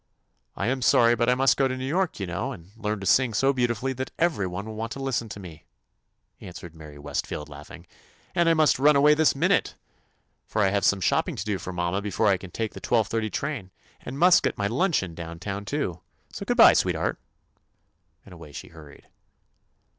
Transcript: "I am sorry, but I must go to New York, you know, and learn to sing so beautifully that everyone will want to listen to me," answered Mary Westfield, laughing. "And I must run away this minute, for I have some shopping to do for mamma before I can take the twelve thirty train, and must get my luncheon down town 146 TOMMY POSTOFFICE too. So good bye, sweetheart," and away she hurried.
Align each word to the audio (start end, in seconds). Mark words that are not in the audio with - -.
"I 0.55 0.65
am 0.65 0.81
sorry, 0.81 1.13
but 1.13 1.29
I 1.29 1.35
must 1.35 1.57
go 1.57 1.67
to 1.67 1.77
New 1.77 1.85
York, 1.85 2.19
you 2.19 2.25
know, 2.25 2.51
and 2.53 2.71
learn 2.75 2.99
to 3.01 3.05
sing 3.05 3.35
so 3.35 3.53
beautifully 3.53 3.93
that 3.93 4.09
everyone 4.17 4.65
will 4.65 4.73
want 4.73 4.91
to 4.93 4.99
listen 4.99 5.29
to 5.29 5.39
me," 5.39 5.67
answered 6.39 6.73
Mary 6.73 6.97
Westfield, 6.97 7.49
laughing. 7.49 7.85
"And 8.33 8.49
I 8.49 8.55
must 8.55 8.79
run 8.79 8.95
away 8.95 9.13
this 9.13 9.35
minute, 9.35 9.75
for 10.47 10.63
I 10.63 10.69
have 10.69 10.83
some 10.83 11.01
shopping 11.01 11.35
to 11.35 11.45
do 11.45 11.59
for 11.59 11.71
mamma 11.71 12.01
before 12.01 12.25
I 12.25 12.37
can 12.37 12.49
take 12.49 12.73
the 12.73 12.79
twelve 12.81 13.09
thirty 13.09 13.29
train, 13.29 13.69
and 13.99 14.17
must 14.17 14.41
get 14.41 14.57
my 14.57 14.65
luncheon 14.65 15.13
down 15.13 15.37
town 15.37 15.65
146 15.67 15.69
TOMMY 15.69 15.85
POSTOFFICE 15.85 16.31
too. 16.31 16.35
So 16.39 16.45
good 16.47 16.57
bye, 16.57 16.73
sweetheart," 16.73 17.19
and 18.25 18.33
away 18.33 18.51
she 18.51 18.69
hurried. 18.69 19.05